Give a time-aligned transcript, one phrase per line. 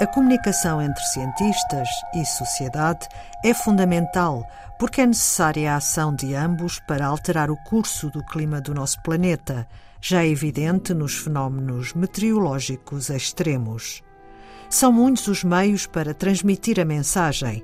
[0.00, 3.06] A comunicação entre cientistas e sociedade
[3.44, 4.42] é fundamental
[4.78, 8.98] porque é necessária a ação de ambos para alterar o curso do clima do nosso
[9.02, 9.68] planeta,
[10.00, 14.02] já evidente nos fenómenos meteorológicos extremos.
[14.70, 17.62] São muitos os meios para transmitir a mensagem,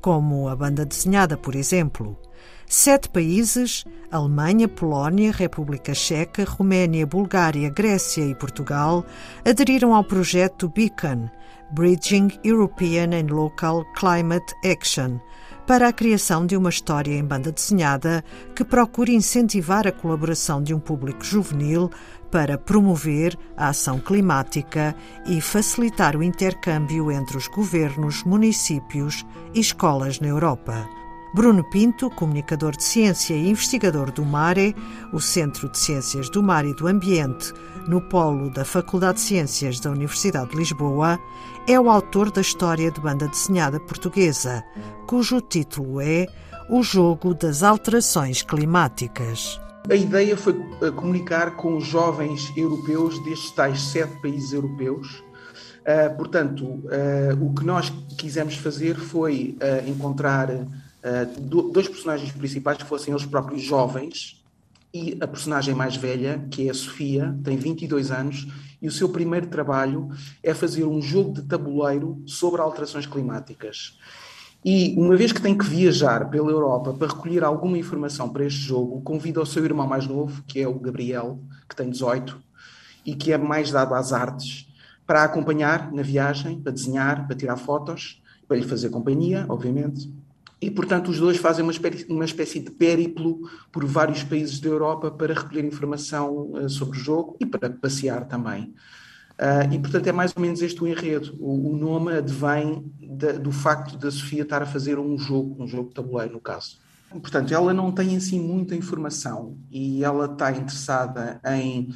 [0.00, 2.18] como a banda desenhada, por exemplo.
[2.66, 9.04] Sete países Alemanha, Polónia, República Checa, Roménia, Bulgária, Grécia e Portugal
[9.44, 11.28] aderiram ao projeto Beacon
[11.72, 15.18] Bridging European and Local Climate Action
[15.66, 18.22] para a criação de uma história em banda desenhada
[18.54, 21.90] que procure incentivar a colaboração de um público juvenil
[22.30, 24.94] para promover a ação climática
[25.26, 31.03] e facilitar o intercâmbio entre os governos, municípios e escolas na Europa.
[31.34, 34.72] Bruno Pinto, comunicador de ciência e investigador do MARE,
[35.12, 37.52] o Centro de Ciências do Mar e do Ambiente,
[37.88, 41.18] no polo da Faculdade de Ciências da Universidade de Lisboa,
[41.66, 44.62] é o autor da história de banda desenhada portuguesa,
[45.08, 46.28] cujo título é
[46.70, 49.60] O Jogo das Alterações Climáticas.
[49.90, 55.24] A ideia foi eh, comunicar com os jovens europeus destes tais sete países europeus.
[55.82, 60.48] Uh, portanto, uh, o que nós quisemos fazer foi uh, encontrar
[61.04, 64.42] uh, dois personagens principais que fossem eles próprios jovens
[64.92, 68.46] e a personagem mais velha, que é a Sofia, tem 22 anos
[68.80, 70.08] e o seu primeiro trabalho
[70.42, 73.98] é fazer um jogo de tabuleiro sobre alterações climáticas.
[74.64, 78.60] E uma vez que tem que viajar pela Europa para recolher alguma informação para este
[78.60, 81.38] jogo, convida o seu irmão mais novo, que é o Gabriel,
[81.68, 82.40] que tem 18
[83.04, 84.66] e que é mais dado às artes,
[85.06, 90.10] para acompanhar na viagem, para desenhar, para tirar fotos, para lhe fazer companhia, obviamente.
[90.64, 93.38] E, portanto, os dois fazem uma espécie, uma espécie de périplo
[93.70, 98.24] por vários países da Europa para recolher informação uh, sobre o jogo e para passear
[98.24, 98.74] também.
[99.32, 101.36] Uh, e, portanto, é mais ou menos este o enredo.
[101.38, 105.68] O, o nome advém de, do facto da Sofia estar a fazer um jogo, um
[105.68, 106.78] jogo de tabuleiro, no caso.
[107.10, 111.90] Portanto, ela não tem em si muita informação e ela está interessada em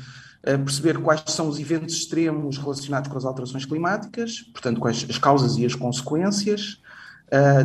[0.45, 5.17] uh, perceber quais são os eventos extremos relacionados com as alterações climáticas, portanto, quais as
[5.17, 6.83] causas e as consequências,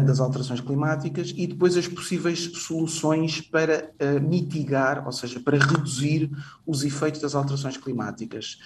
[0.06, 3.92] das alterações climáticas e depois as possíveis soluções para
[4.22, 6.30] mitigar, ou seja, para reduzir
[6.66, 8.58] os efeitos das alterações climáticas.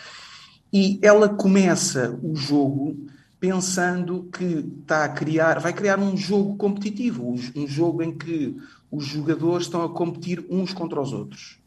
[0.74, 2.98] E ela começa o jogo
[3.40, 8.58] pensando que está a criar, vai criar um jogo competitivo, um jogo em que
[8.92, 11.60] os jogadores estão a competir uns contra os outros.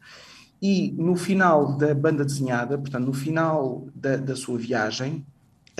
[0.61, 5.25] E no final da banda desenhada, portanto, no final da, da sua viagem,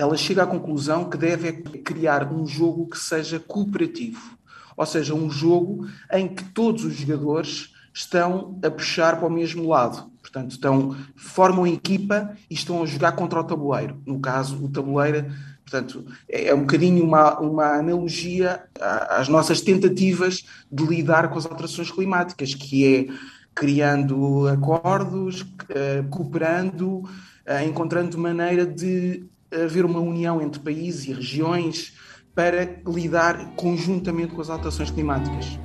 [0.02, 4.36] ela chega à conclusão que deve criar um jogo que seja cooperativo,
[4.76, 9.68] ou seja, um jogo em que todos os jogadores estão a puxar para o mesmo
[9.68, 10.10] lado.
[10.20, 14.02] Portanto, estão, formam equipa e estão a jogar contra o tabuleiro.
[14.04, 15.30] No caso, o tabuleiro,
[15.62, 18.64] portanto, é, é um bocadinho uma, uma analogia
[19.08, 23.06] às nossas tentativas de lidar com as alterações climáticas, que é
[23.54, 27.02] criando acordos, eh, cooperando,
[27.44, 31.94] eh, encontrando maneira de haver uma união entre países e regiões
[32.34, 35.58] para lidar conjuntamente com as alterações climáticas.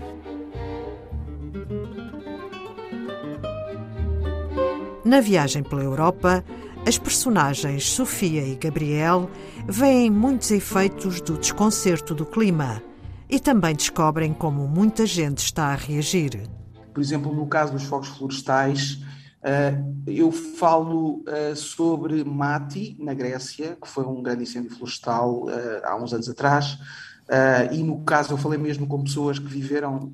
[5.06, 6.44] Na viagem pela Europa,
[6.86, 9.30] as personagens Sofia e Gabriel
[9.66, 12.84] veem muitos efeitos do desconcerto do clima
[13.30, 16.44] e também descobrem como muita gente está a reagir.
[16.94, 19.00] Por exemplo, no caso dos fogos florestais,
[20.06, 25.50] eu falo uh, sobre Mati, na Grécia, que foi um grande incêndio florestal uh,
[25.84, 26.78] há uns anos atrás,
[27.74, 30.14] e no caso eu falei mesmo com pessoas que viveram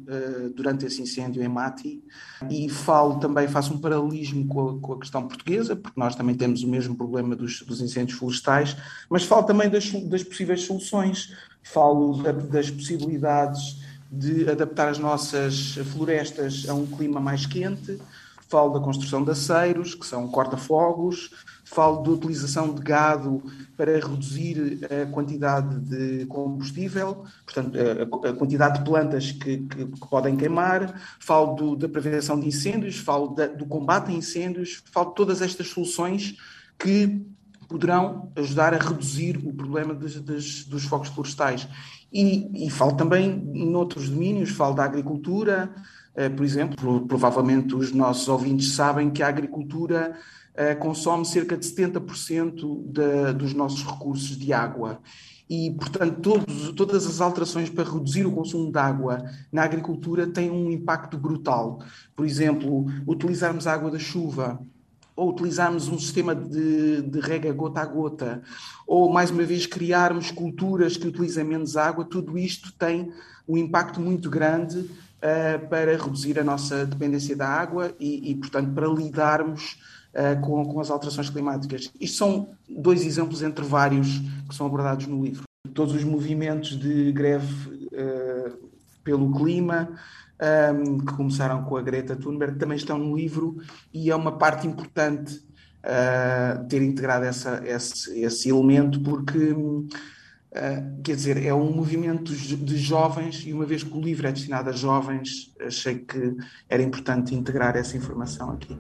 [0.56, 2.04] durante esse incêndio em Mati,
[2.50, 6.34] e falo também, faço um paralelismo com a, com a questão portuguesa, porque nós também
[6.34, 8.76] temos o mesmo problema dos, dos incêndios florestais,
[9.08, 13.78] mas falo também das, das possíveis soluções, falo da, das possibilidades
[14.12, 18.00] de adaptar as nossas florestas a um clima mais quente,
[18.48, 21.32] falo da construção de aceiros, que são corta-fogos,
[21.64, 23.44] falo da utilização de gado
[23.76, 27.78] para reduzir a quantidade de combustível, portanto,
[28.28, 32.98] a, quantidade de plantas que, que, que podem queimar, falo do, da prevenção de incêndios,
[32.98, 36.36] falo da, do combate a incêndios, falo de todas estas soluções
[36.78, 37.26] que
[37.68, 41.68] poderão ajudar a reduzir o problema dos fogos florestais.
[42.12, 45.74] E, e falo também noutros domínios, falo da agricultura,
[46.36, 50.16] por exemplo, provavelmente os nossos ouvintes sabem que a agricultura
[50.56, 55.02] eh, consome cerca de 70% de, dos nossos recursos de água.
[55.50, 60.50] E, portanto, todos, todas as alterações para reduzir o consumo de água na agricultura têm
[60.50, 61.80] um impacto brutal.
[62.16, 64.60] Por exemplo, utilizarmos a água da chuva
[65.16, 68.42] ou utilizarmos um sistema de, de rega gota a gota,
[68.88, 73.12] ou mais uma vez criarmos culturas que utilizem menos água, tudo isto tem
[73.48, 78.74] um impacto muito grande uh, para reduzir a nossa dependência da água e, e portanto,
[78.74, 79.78] para lidarmos
[80.14, 81.92] uh, com, com as alterações climáticas.
[82.00, 85.44] Isto são dois exemplos entre vários que são abordados no livro.
[85.74, 88.58] Todos os movimentos de greve uh,
[89.04, 89.90] pelo clima,
[90.42, 93.58] um, que começaram com a Greta Thunberg, também estão no livro
[93.94, 95.36] e é uma parte importante
[95.84, 99.92] uh, ter integrado essa, esse, esse elemento, porque, uh,
[101.04, 104.70] quer dizer, é um movimento de jovens e uma vez que o livro é destinado
[104.70, 106.36] a jovens, achei que
[106.70, 108.78] era importante integrar essa informação aqui.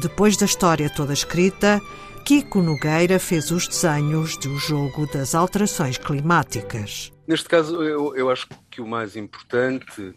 [0.00, 1.80] Depois da história toda escrita,
[2.24, 7.12] Kiko Nogueira fez os desenhos do jogo das alterações climáticas.
[7.26, 10.14] Neste caso, eu, eu acho que o mais importante,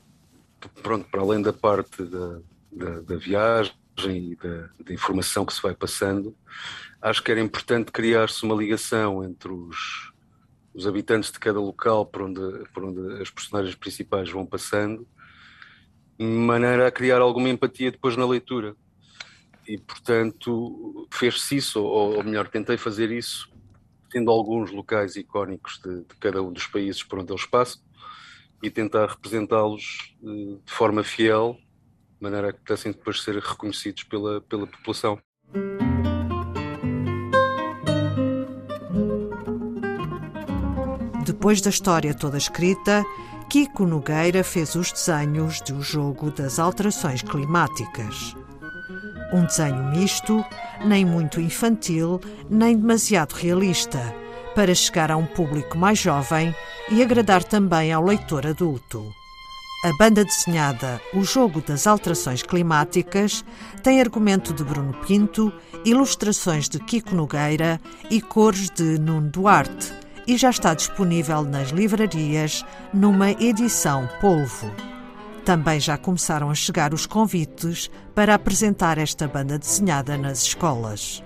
[0.81, 2.39] pronto, para além da parte da,
[2.71, 6.33] da, da viagem e da, da, informação que se vai passando,
[7.01, 10.13] acho que era importante criar-se uma ligação entre os,
[10.73, 15.05] os habitantes de cada local por onde, por onde as personagens principais vão passando,
[16.17, 18.77] de maneira a criar alguma empatia depois na leitura
[19.67, 23.51] e portanto fez-se isso, ou, ou, melhor, tentei fazer isso,
[24.09, 27.81] tendo alguns locais icónicos de, de, cada um dos países por onde eles passam
[28.63, 31.57] e tentar representá-los de, eh, de forma fiel,
[32.15, 35.19] de maneira que pudessem depois ser reconhecidos pela, pela população.
[41.25, 43.03] Depois da história toda escrita,
[43.49, 48.35] Kiko Nogueira fez os desenhos do jogo das alterações climáticas.
[49.33, 50.43] Um desenho misto,
[50.85, 53.99] nem muito infantil, nem demasiado realista,
[54.55, 56.55] para chegar a um público mais jovem
[56.89, 59.13] e agradar também ao leitor adulto.
[59.85, 63.45] A banda desenhada O Jogo das Alterações Climáticas
[63.83, 65.53] tem argumento de Bruno Pinto,
[65.85, 67.79] ilustrações de Kiko Nogueira
[68.09, 69.93] e cores de Nuno Duarte
[70.25, 74.96] e já está disponível nas livrarias numa edição polvo.
[75.47, 81.23] Também já começaram a chegar os convites para apresentar esta banda desenhada nas escolas.